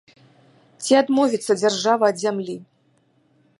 [0.85, 2.57] Ці адмовіцца дзяржава ад зямлі?